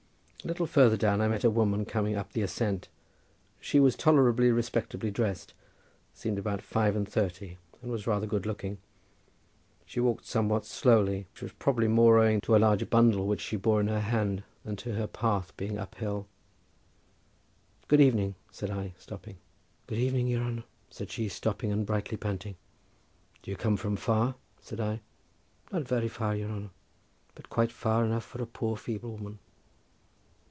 A 0.43 0.47
little 0.47 0.65
farther 0.65 0.97
down 0.97 1.21
I 1.21 1.27
met 1.27 1.43
a 1.43 1.51
woman 1.51 1.85
coming 1.85 2.15
up 2.15 2.33
the 2.33 2.41
ascent. 2.41 2.87
She 3.59 3.79
was 3.79 3.95
tolerably 3.95 4.49
respectably 4.49 5.11
dressed, 5.11 5.53
seemed 6.15 6.39
about 6.39 6.63
five 6.63 6.95
and 6.95 7.07
thirty, 7.07 7.59
and 7.79 7.91
was 7.91 8.07
rather 8.07 8.25
good 8.25 8.47
looking. 8.47 8.79
She 9.85 9.99
walked 9.99 10.25
somewhat 10.25 10.65
slowly, 10.65 11.27
which 11.31 11.43
was 11.43 11.51
probably 11.51 11.87
more 11.87 12.17
owing 12.17 12.41
to 12.41 12.55
a 12.55 12.57
large 12.57 12.89
bundle 12.89 13.27
which 13.27 13.39
she 13.41 13.55
bore 13.55 13.79
in 13.81 13.87
her 13.87 13.99
hand 13.99 14.41
than 14.65 14.77
to 14.77 14.93
her 14.95 15.05
path 15.05 15.55
being 15.57 15.77
up 15.77 15.93
hill. 15.93 16.25
"Good 17.87 18.01
evening," 18.01 18.33
said 18.51 18.71
I, 18.71 18.95
stopping. 18.97 19.37
"Good 19.85 19.99
evening, 19.99 20.25
your 20.25 20.41
honour," 20.41 20.63
said 20.89 21.11
she, 21.11 21.29
stopping 21.29 21.71
and 21.71 21.85
slightly 21.85 22.17
panting. 22.17 22.55
"Do 23.43 23.51
you 23.51 23.57
come 23.57 23.77
from 23.77 23.95
far?" 23.95 24.33
said 24.59 24.79
I. 24.79 25.01
"Not 25.71 25.83
very 25.83 26.07
far, 26.07 26.35
your 26.35 26.49
honour, 26.49 26.71
but 27.35 27.51
quite 27.51 27.71
far 27.71 28.03
enough 28.03 28.25
for 28.25 28.41
a 28.41 28.47
poor 28.47 28.75
feeble 28.75 29.11
woman." 29.11 29.37